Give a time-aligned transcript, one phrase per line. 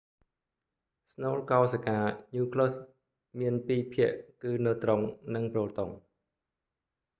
[1.13, 1.97] ស្នូលកោសិកា
[2.37, 2.73] nucleus
[3.39, 4.11] មានពីរភាគ
[4.43, 5.01] គឺណឺត្រុង
[5.35, 5.89] និងប្រូតុង